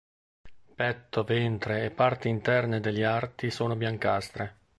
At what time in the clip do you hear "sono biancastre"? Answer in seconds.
3.51-4.57